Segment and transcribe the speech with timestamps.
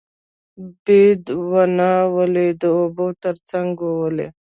[0.83, 3.71] بید ونه ولې د اوبو تر څنګ
[4.09, 4.27] وي؟